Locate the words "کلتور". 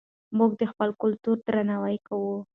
1.01-1.37